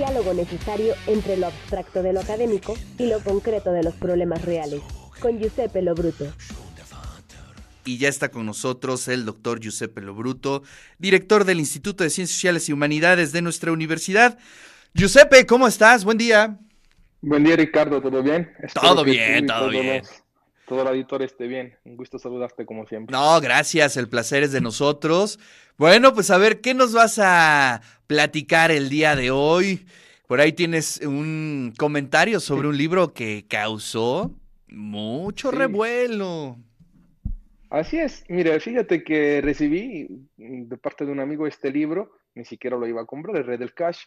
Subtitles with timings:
[0.00, 4.80] diálogo necesario entre lo abstracto de lo académico y lo concreto de los problemas reales.
[5.20, 6.24] Con Giuseppe Lobruto.
[7.84, 10.62] Y ya está con nosotros el doctor Giuseppe Lobruto,
[10.98, 14.38] director del Instituto de Ciencias Sociales y Humanidades de nuestra universidad.
[14.94, 16.02] Giuseppe, ¿cómo estás?
[16.02, 16.56] Buen día.
[17.20, 18.50] Buen día, Ricardo, ¿todo bien?
[18.72, 20.02] todo bien, todo bien.
[20.66, 21.76] todo el auditor esté bien.
[21.84, 23.12] Un gusto saludarte como siempre.
[23.12, 25.38] No, gracias, el placer es de nosotros.
[25.76, 29.86] Bueno, pues a ver, ¿qué nos vas a platicar el día de hoy?
[30.26, 34.32] Por ahí tienes un comentario sobre un libro que causó
[34.66, 36.58] mucho revuelo.
[37.70, 38.24] Así es.
[38.28, 43.02] Mire, fíjate que recibí de parte de un amigo este libro, ni siquiera lo iba
[43.02, 44.00] a comprar, el Red del Cash,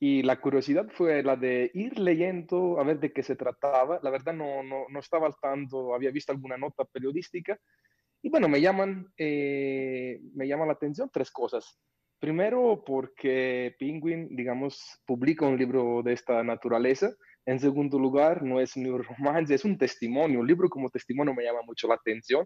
[0.00, 4.00] y la curiosidad fue la de ir leyendo a ver de qué se trataba.
[4.02, 7.56] La verdad no, no, no estaba al tanto, había visto alguna nota periodística.
[8.22, 11.78] Y bueno, me llaman, eh, me llama la atención tres cosas.
[12.26, 17.14] Primero, porque Penguin, digamos, publica un libro de esta naturaleza.
[17.44, 20.40] En segundo lugar, no es un romance, es un testimonio.
[20.40, 22.44] Un libro como testimonio me llama mucho la atención.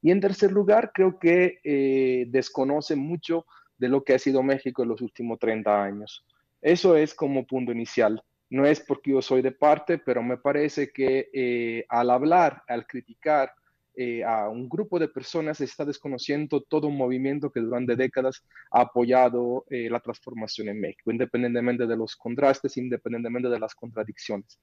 [0.00, 3.46] Y en tercer lugar, creo que eh, desconoce mucho
[3.76, 6.24] de lo que ha sido México en los últimos 30 años.
[6.62, 8.22] Eso es como punto inicial.
[8.48, 12.86] No es porque yo soy de parte, pero me parece que eh, al hablar, al
[12.86, 13.50] criticar
[13.96, 18.82] eh, a un grupo de personas, está desconociendo todo un movimiento que durante décadas ha
[18.82, 24.60] apoyado eh, la transformación en México, independientemente de los contrastes, independientemente de las contradicciones.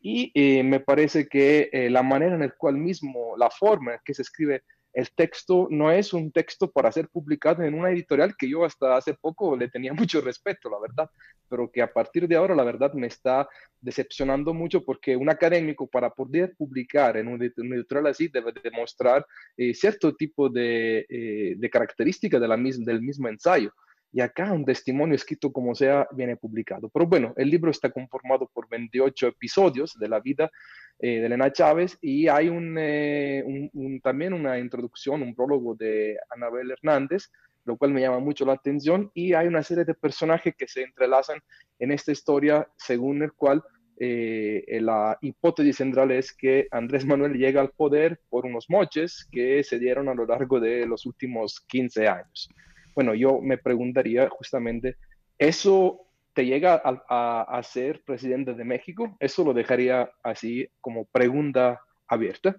[0.00, 4.20] Y me parece que la manera en la cual mismo, la forma en que se
[4.20, 4.62] escribe
[4.94, 8.96] el texto no es un texto para ser publicado en una editorial que yo hasta
[8.96, 11.10] hace poco le tenía mucho respeto, la verdad,
[11.48, 13.48] pero que a partir de ahora la verdad me está
[13.80, 19.74] decepcionando mucho porque un académico para poder publicar en una editorial así debe demostrar eh,
[19.74, 23.72] cierto tipo de, eh, de características del mismo ensayo.
[24.12, 26.88] Y acá un testimonio escrito como sea viene publicado.
[26.88, 30.52] Pero bueno, el libro está conformado por 28 episodios de la vida
[30.98, 33.70] eh, de Elena Chávez y hay eh,
[34.02, 37.30] también una introducción, un prólogo de Anabel Hernández,
[37.64, 40.82] lo cual me llama mucho la atención y hay una serie de personajes que se
[40.82, 41.40] entrelazan
[41.78, 43.62] en esta historia según el cual
[43.96, 49.62] eh, la hipótesis central es que Andrés Manuel llega al poder por unos moches que
[49.62, 52.48] se dieron a lo largo de los últimos 15 años.
[52.94, 54.96] Bueno, yo me preguntaría justamente,
[55.38, 59.16] ¿eso te llega a, ser presidente de México?
[59.20, 62.56] Eso lo dejaría así como pregunta abierta.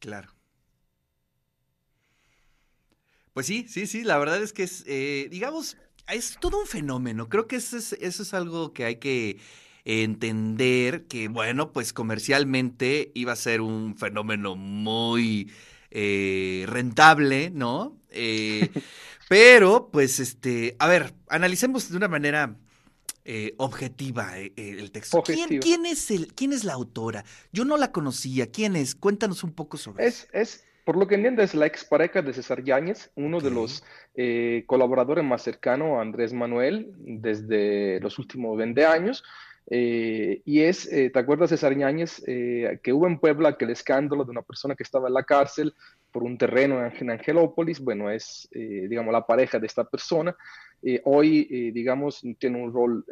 [0.00, 0.28] Claro.
[3.32, 5.76] Pues sí, sí, sí, la verdad es que es, eh, digamos,
[6.08, 7.28] es todo un fenómeno.
[7.28, 9.38] Creo que eso es, eso es algo que hay que
[9.84, 15.50] entender, que bueno, pues comercialmente iba a ser un fenómeno muy
[15.90, 17.96] eh, rentable, ¿no?
[18.10, 18.68] Eh,
[19.28, 22.56] pero, pues, este, a ver, analicemos de una manera
[23.24, 25.22] eh, objetiva el texto.
[25.22, 27.24] ¿Quién, es el, ¿Quién es la autora?
[27.52, 28.50] Yo no la conocía.
[28.50, 28.94] ¿Quién es?
[28.94, 30.28] Cuéntanos un poco sobre es, eso.
[30.32, 33.84] Es, por lo que entiendo, es la expareja de César Yáñez, uno de los
[34.66, 39.22] colaboradores más cercanos a Andrés Manuel desde los últimos 20 años.
[39.70, 42.22] Eh, y es, eh, ¿te acuerdas de Sarñáñez?
[42.26, 45.74] Eh, que hubo en Puebla aquel escándalo de una persona que estaba en la cárcel
[46.12, 50.36] por un terreno en Angelópolis, bueno, es, digamos, la pareja de esta persona.
[51.04, 53.04] hoy, digamos, tiene un rol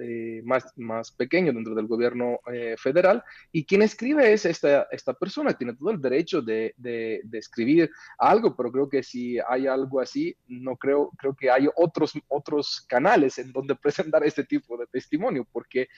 [0.45, 2.39] más, más pequeño dentro del gobierno
[2.79, 7.39] federal y quien escribe es esta, esta persona, tiene todo el derecho de, de, de,
[7.39, 12.13] escribir algo, pero creo que si hay algo así, no creo, creo que hay otros,
[12.29, 15.89] otros canales en donde presentar este tipo de testimonio, porque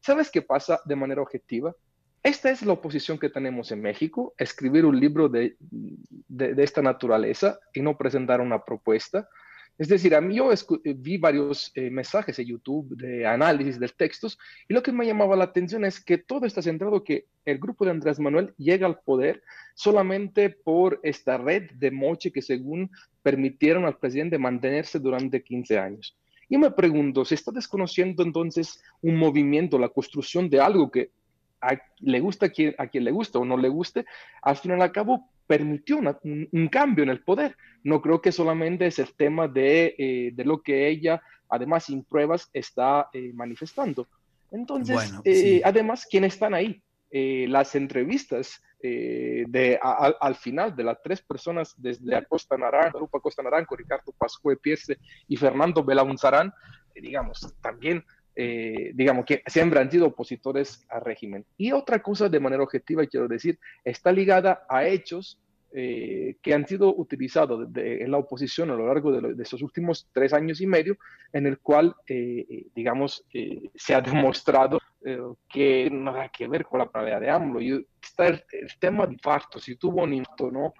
[0.00, 1.74] ¿Sabes qué pasa de manera objetiva?
[2.22, 7.58] Esta es la oposición que tenemos en México, escribir un libro de, de, esta naturaleza
[7.72, 9.28] y no presentar una propuesta.
[9.78, 10.50] Es decir, a mí yo
[10.96, 14.36] vi varios eh, mensajes en YouTube de análisis de textos
[14.68, 17.84] y lo que me llamaba la atención es que todo está centrado que el grupo
[17.84, 19.40] de Andrés Manuel llega al poder
[19.74, 22.90] solamente por esta red de moche que según
[23.22, 26.18] permitieron al presidente mantenerse durante 15 años.
[26.50, 31.10] Yo me pregunto, ¿se está desconociendo entonces un movimiento, la construcción de algo que
[32.00, 34.04] le gusta a quien, a quien le gusta o no le guste?
[34.42, 37.56] Al final al cabo, permitió un, cambio en el poder.
[37.82, 42.04] No creo que solamente es el tema de, eh, de lo que ella, además sin
[42.04, 44.08] pruebas, está eh, manifestando.
[44.50, 46.82] Entonces, eh, además, ¿quiénes están ahí?
[47.10, 53.42] las entrevistas eh, de, al final de las tres personas desde Acosta Naranjo, Grupo Acosta
[53.42, 56.52] Naranjo, Ricardo Pascue Pierce y Fernando Belaunzarán,
[56.94, 58.04] eh, digamos, también,
[58.40, 61.44] eh, digamos, que siempre han sido opositores al régimen.
[61.56, 65.40] Y otra cosa de manera objetiva, quiero decir, está ligada a hechos
[65.72, 70.32] eh, que han sido utilizados en la oposición a lo largo de, estos últimos tres
[70.32, 70.96] años y medio,
[71.32, 73.24] en el cual, eh, digamos,
[73.74, 74.78] se ha demostrado
[75.48, 77.60] que nada que ver con la pradería de AMLO.
[77.60, 78.44] Y está el,
[78.78, 80.74] tema de infarto, si tuvo un infarto, ¿no?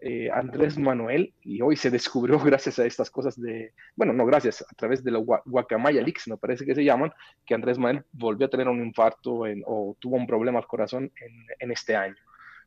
[0.00, 4.62] Eh, Andrés Manuel, y hoy se descubrió gracias a estas cosas de, bueno, no gracias,
[4.62, 7.12] a través de la Guacamaya Leaks, me parece que se llaman,
[7.46, 11.10] que Andrés Manuel volvió a tener un infarto o tuvo un problema al corazón
[11.58, 12.16] en, este año.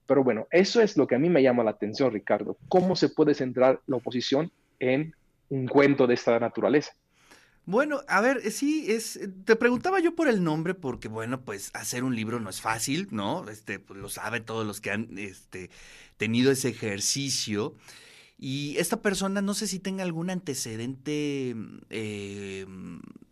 [0.08, 2.58] Pero bueno, eso es lo que a mí me llama la atención, Ricardo.
[2.70, 5.14] ¿Cómo se puede centrar la oposición en
[5.50, 6.94] un cuento de esta naturaleza?
[7.68, 11.42] Bueno, a ver, eh, sí, es, eh, te preguntaba yo por el nombre porque, bueno,
[11.42, 13.50] pues hacer un libro no es fácil, ¿no?
[13.50, 15.70] Este, pues lo saben todos los que han, este,
[16.16, 17.76] tenido ese ejercicio.
[18.40, 21.58] Y esta persona no sé si tenga algún antecedente
[21.90, 22.66] eh,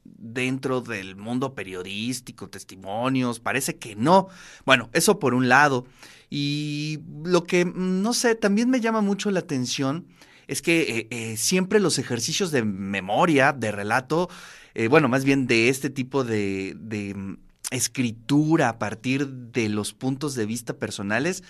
[0.04, 4.28] dentro del mundo periodístico, testimonios, parece que no.
[4.66, 5.86] Bueno, eso por un lado.
[6.30, 10.08] Y lo que, mm, no sé, también me llama mucho la atención
[10.48, 14.30] es que eh, eh, siempre los ejercicios de memoria, de relato,
[14.74, 16.76] eh, bueno, más bien de este tipo de,
[17.16, 17.34] mm,
[17.72, 21.44] escritura a partir de los puntos de vista personales,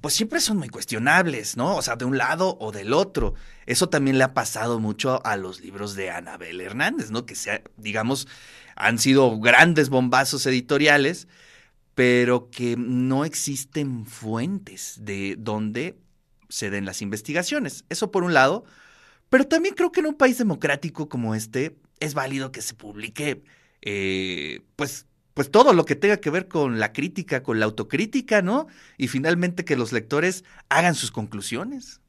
[0.00, 1.76] pues siempre son muy cuestionables, ¿no?
[1.76, 3.34] O sea, de un lado o del otro.
[3.66, 7.26] Eso también le ha pasado mucho a los libros de Anabel Hernández, ¿no?
[7.26, 8.28] Que, sea, digamos,
[8.76, 11.28] han sido grandes bombazos editoriales,
[11.94, 15.98] pero que no existen fuentes de donde
[16.50, 17.84] se den las investigaciones.
[17.88, 18.64] Eso por un lado.
[19.30, 23.42] Pero también creo que en un país democrático como este es válido que se publique,
[23.80, 28.42] eh, pues, pues todo lo que tenga que ver con la crítica, con la autocrítica,
[28.42, 28.66] ¿no?
[28.98, 32.00] Y finalmente que los lectores hagan sus conclusiones.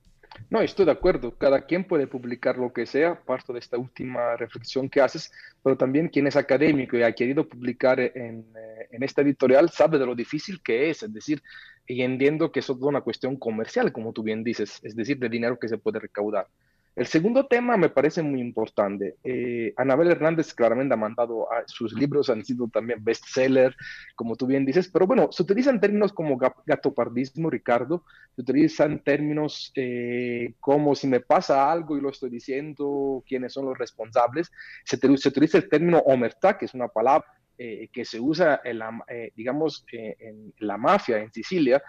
[0.50, 1.38] No, estoy de acuerdo.
[1.38, 5.32] Cada quien puede publicar lo que sea, parto de esta última reflexión que haces,
[5.64, 9.98] pero también quien es académico y ha querido publicar en, eh, en esta editorial sabe
[9.98, 11.04] de lo difícil que es.
[11.04, 11.42] Es decir,
[11.88, 15.30] y entiendo que eso es una cuestión comercial, como tú bien dices, es decir, de
[15.30, 16.48] dinero que se puede recaudar.
[16.94, 19.16] El segundo tema me parece muy importante.
[19.24, 23.76] Eh, Anabel Hernández claramente ha mandado, a, sus libros han sido también bestseller,
[24.16, 28.04] como tú bien dices, pero bueno, se utilizan términos como gatopardismo, Ricardo,
[28.36, 33.66] se utilizan términos eh, como si me pasa algo y lo estoy diciendo, quiénes son
[33.66, 34.52] los responsables,
[34.84, 37.26] se, se utiliza el término omertá, que es una palabra
[37.58, 41.84] eh, que se usa, en la, eh, digamos, eh, en la mafia en Sicilia,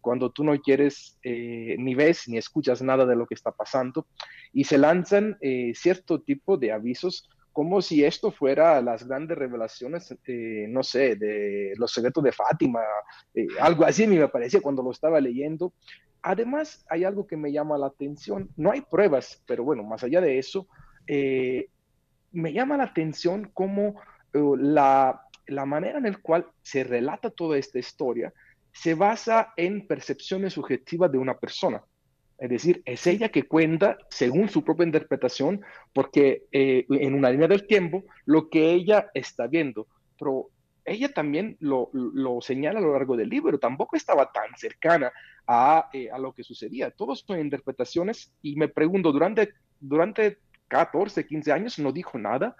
[0.00, 4.06] cuando tú no quieres ni ves ni escuchas nada de lo que está pasando,
[4.52, 5.36] y se lanzan
[5.74, 10.16] cierto tipo de avisos como si esto fuera las grandes revelaciones,
[10.68, 12.80] no sé, de los secretos de Fátima,
[13.60, 15.72] algo así me parecía cuando lo estaba leyendo.
[16.22, 20.20] Además, hay algo que me llama la atención, no hay pruebas, pero bueno, más allá
[20.20, 20.68] de eso,
[21.08, 23.96] me llama la atención cómo
[24.56, 25.22] la,
[25.66, 28.32] manera en la cual se relata toda esta historia
[28.72, 31.82] se basa en percepciones subjetivas de una persona.
[32.38, 35.62] Es decir, es ella que cuenta según su propia interpretación,
[35.94, 39.86] porque eh, en una línea del tiempo, lo que ella está viendo.
[40.18, 40.50] Pero
[40.84, 41.90] ella también lo,
[42.42, 45.10] señala a lo largo del libro, tampoco estaba tan cercana
[45.46, 46.90] a, eh, a lo que sucedía.
[46.90, 50.38] Todos son interpretaciones y me pregunto, durante, durante
[50.68, 52.56] 14, 15 años no dijo nada,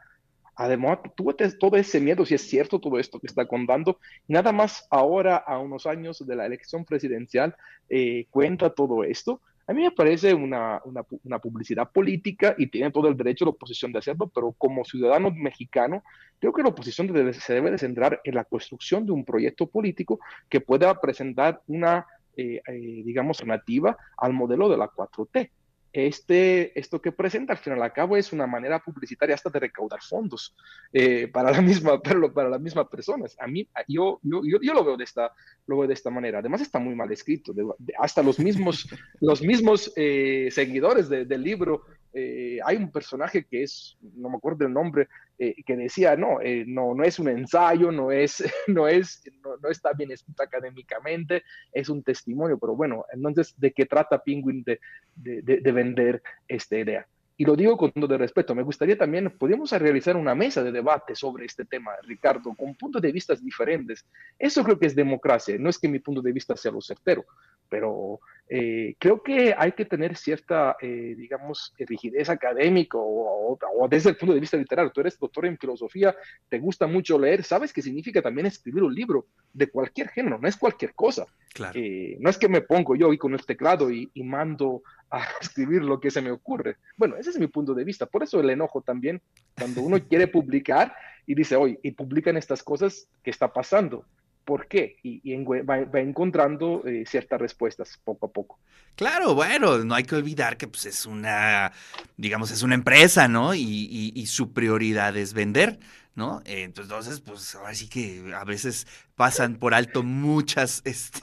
[0.56, 4.86] Además, tuvo todo ese miedo, si es cierto todo esto que está contando, nada más
[4.90, 7.54] ahora, a unos años de la elección presidencial,
[7.90, 9.42] eh, cuenta todo esto.
[9.66, 13.92] A mí me parece una, una, publicidad política y tiene todo el derecho la oposición
[13.92, 16.02] de hacerlo, pero como ciudadano mexicano,
[16.38, 20.20] creo que la oposición se debe de centrar en la construcción de un proyecto político
[20.48, 25.50] que pueda presentar una, eh, eh, digamos, alternativa al modelo de la 4T
[25.96, 30.02] este, esto que presenta al final al cabo es una manera publicitaria hasta de recaudar
[30.02, 30.54] fondos
[30.92, 33.34] eh, para, la misma, para, para, las mismas personas.
[33.40, 35.32] A mí, yo, yo, yo, lo, veo de esta,
[35.66, 36.40] lo veo de esta manera.
[36.40, 37.54] Además está muy mal escrito.
[37.98, 38.86] hasta los mismos,
[39.20, 41.86] los mismos eh, seguidores del libro
[42.18, 45.06] eh, hay un personaje que es, no me acuerdo el nombre,
[45.38, 49.68] eh, que decía, no, eh, no, no es un ensayo, no, es, no, es, no,
[49.68, 54.80] está bien escrito académicamente, es un testimonio, pero bueno, entonces, ¿de qué trata Penguin de,
[55.14, 57.06] de, de vender esta idea?
[57.38, 61.14] y lo digo con todo respeto, me gustaría también, podríamos realizar una mesa de debate
[61.14, 64.06] sobre este tema, Ricardo, con puntos de vista diferentes.
[64.38, 67.26] Eso creo que es democracia, no es que mi punto de vista sea lo certero,
[67.68, 73.58] pero eh, creo que hay que tener cierta, eh, digamos, rigidez académica o,
[73.90, 74.92] desde el punto de vista literario.
[74.92, 76.14] Tú eres doctor en filosofía,
[76.48, 80.46] te gusta mucho leer, sabes qué significa también escribir un libro de cualquier género, no
[80.46, 81.26] es cualquier cosa.
[81.74, 85.24] Eh, no es que me pongo yo ahí con el teclado y, y mando a
[85.40, 86.76] escribir lo que se me ocurre.
[86.96, 88.06] Bueno, ese es mi punto de vista.
[88.06, 89.20] Por eso el enojo también,
[89.58, 90.94] cuando uno quiere publicar
[91.26, 94.04] y dice, oye, y publican estas cosas, ¿qué está pasando?
[94.46, 98.58] Por qué y, va, encontrando eh, ciertas respuestas poco a poco.
[98.94, 101.72] Claro, bueno, no hay que olvidar que pues, es una,
[102.16, 103.54] digamos, es una empresa, ¿no?
[103.54, 105.78] Y, su prioridad es vender,
[106.14, 106.40] ¿no?
[106.46, 108.86] Entonces, pues ahora sí que a veces
[109.16, 111.20] pasan por alto muchas, este,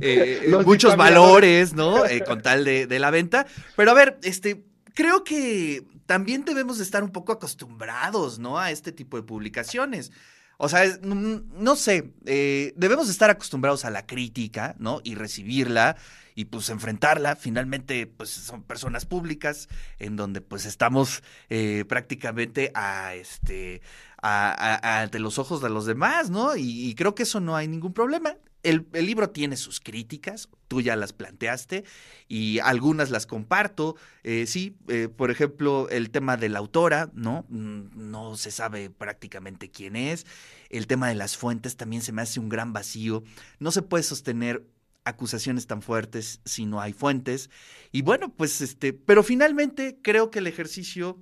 [0.00, 2.04] eh, muchos valores, ¿no?
[2.06, 3.46] Eh, con tal de, de la venta.
[3.76, 8.58] Pero a ver, este, creo que también debemos de estar un poco acostumbrados, ¿no?
[8.58, 10.12] A este tipo de publicaciones.
[10.58, 15.00] O sea, no, sé, eh, debemos estar acostumbrados a la crítica, ¿no?
[15.04, 15.96] Y recibirla
[16.34, 17.36] y pues enfrentarla.
[17.36, 23.82] Finalmente, pues son personas públicas en donde pues estamos eh, prácticamente a este,
[24.22, 26.56] a, de los ojos de los demás, ¿no?
[26.56, 28.34] y creo que eso no hay ningún problema.
[28.66, 31.84] El, libro tiene sus críticas, tú ya las planteaste
[32.26, 33.96] y algunas las comparto.
[34.24, 37.46] Eh, sí, eh, por ejemplo, el tema de la autora, ¿no?
[37.48, 40.26] Mm, no se sabe prácticamente quién es.
[40.68, 43.22] El tema de las fuentes también se me hace un gran vacío.
[43.60, 44.66] No se puede sostener
[45.04, 47.50] acusaciones tan fuertes si no hay fuentes.
[47.92, 51.18] Y bueno, pues este, pero finalmente creo que el ejercicio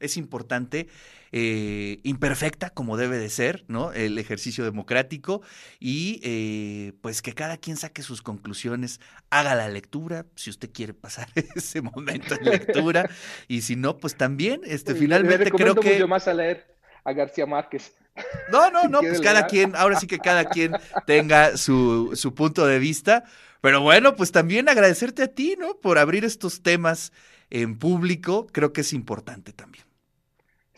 [0.00, 0.88] es importante,
[1.32, 3.92] eh, imperfecta como debe de ser, ¿no?
[3.92, 5.42] El ejercicio democrático
[5.78, 9.00] y eh, pues que cada quien saque sus conclusiones,
[9.30, 13.08] haga la lectura, si usted quiere pasar ese momento de lectura
[13.48, 15.94] y si no, pues también, este, finalmente creo que...
[15.94, 16.66] Mucho más a leer
[17.04, 17.94] a García Márquez.
[18.50, 20.72] No, no, no, pues cada quien, ahora sí que cada quien
[21.06, 23.22] tenga su, su punto de vista.
[23.60, 25.76] Pero bueno, pues también agradecerte a ti, ¿no?
[25.76, 27.12] Por abrir estos temas
[27.50, 29.84] en público, creo que es importante también.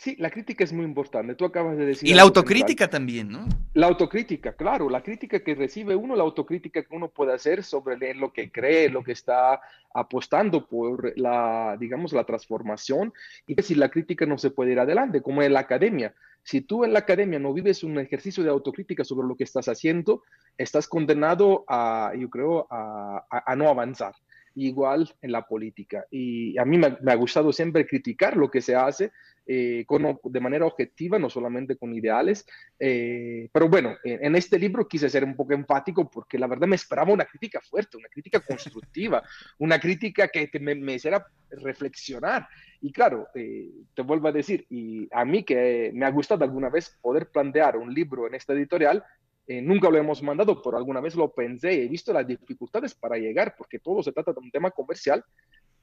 [0.01, 1.35] Sí, la crítica es muy importante.
[1.35, 2.09] Tú acabas de decir.
[2.09, 3.47] Y la autocrítica también, ¿no?
[3.75, 8.15] La autocrítica, claro, la crítica que recibe uno, la autocrítica que uno puede hacer sobre
[8.15, 9.61] lo que cree, lo que está
[9.93, 13.13] apostando por la, digamos, la transformación.
[13.47, 16.15] Y si la crítica no se puede ir adelante, como en la academia.
[16.43, 19.69] Si tú en la academia no vives un ejercicio de autocrítica sobre lo que estás
[19.69, 20.23] haciendo,
[20.57, 24.15] estás condenado a, yo creo, a, a no avanzar
[24.55, 26.05] igual en la política.
[26.11, 29.13] Y a mí me, ha gustado siempre criticar lo que se hace
[29.47, 29.85] eh,
[30.25, 32.47] de manera objetiva, no solamente con ideales.
[32.79, 36.77] Eh, pero bueno, en, este libro quise ser un poco empático porque la verdad me
[36.77, 39.23] esperaba una crítica fuerte, una crítica constructiva,
[39.59, 42.49] una crítica que me, me hiciera reflexionar.
[42.81, 46.71] Y claro, eh, te vuelvo a decir, y a mí que me ha gustado alguna
[46.71, 49.05] vez poder plantear un libro en esta editorial,
[49.51, 53.17] eh, nunca lo hemos mandado, pero alguna vez lo pensé he visto las dificultades para
[53.17, 55.25] llegar, porque todo se trata de un tema comercial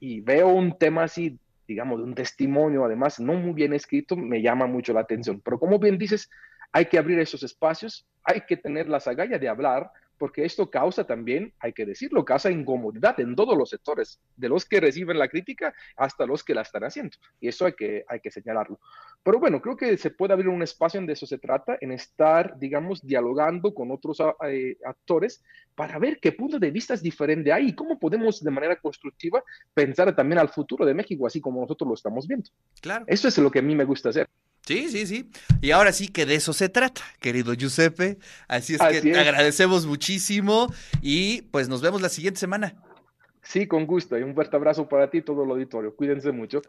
[0.00, 4.40] y veo un tema así, digamos, de un testimonio, además, no muy bien escrito, me
[4.40, 5.42] llama mucho la atención.
[5.44, 6.30] Pero como bien dices,
[6.72, 11.04] hay que abrir esos espacios, hay que tener la agallas de hablar, porque esto causa
[11.04, 15.28] también, hay que decirlo, causa incomodidad en todos los sectores, de los que reciben la
[15.28, 17.16] crítica hasta los que la están haciendo.
[17.40, 18.80] Y eso hay que, hay que señalarlo.
[19.22, 21.92] Pero bueno, creo que se puede abrir un espacio en de eso se trata, en
[21.92, 25.42] estar, digamos, dialogando con otros eh, actores
[25.74, 29.42] para ver qué punto de vista es diferente hay y cómo podemos de manera constructiva
[29.74, 32.50] pensar también al futuro de México, así como nosotros lo estamos viendo.
[32.80, 33.04] Claro.
[33.06, 34.28] Eso es lo que a mí me gusta hacer.
[34.68, 35.30] Sí, sí, sí.
[35.62, 38.18] Y ahora sí que de eso se trata, querido Giuseppe.
[38.48, 40.70] Así es que te agradecemos muchísimo
[41.00, 42.74] y pues nos vemos la siguiente semana.
[43.40, 44.18] Sí, con gusto.
[44.18, 45.96] Y un fuerte abrazo para ti todo el auditorio.
[45.96, 46.60] Cuídense mucho.